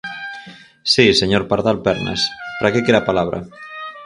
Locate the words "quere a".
2.85-3.07